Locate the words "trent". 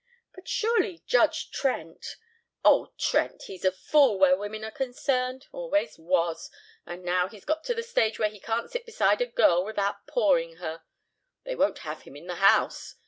1.51-2.15, 2.97-3.43